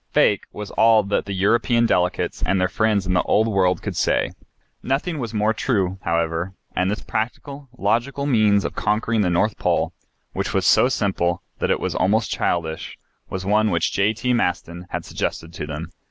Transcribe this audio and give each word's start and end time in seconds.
"Fake," 0.13 0.45
was 0.51 0.71
all 0.71 1.03
that 1.03 1.25
the 1.25 1.33
European 1.33 1.85
delegates 1.85 2.41
and 2.41 2.59
their 2.59 2.67
friends 2.67 3.05
in 3.05 3.13
the 3.13 3.21
Old 3.21 3.47
World 3.47 3.83
could 3.83 3.95
say. 3.95 4.31
Nothing 4.81 5.19
was 5.19 5.31
more 5.31 5.53
true, 5.53 5.99
however, 6.01 6.55
and 6.75 6.89
this 6.89 7.03
practical, 7.03 7.69
logical 7.77 8.25
means 8.25 8.65
of 8.65 8.73
conquering 8.73 9.21
the 9.21 9.29
North 9.29 9.59
Pole, 9.59 9.93
which 10.33 10.55
was 10.55 10.65
so 10.65 10.89
simple 10.89 11.43
that 11.59 11.69
it 11.69 11.79
was 11.79 11.93
almost 11.93 12.31
childish, 12.31 12.97
was 13.29 13.45
one 13.45 13.69
which 13.69 13.91
J.T. 13.91 14.33
Maston 14.33 14.87
had 14.89 15.05
suggested 15.05 15.53
to 15.53 15.67
them. 15.67 15.91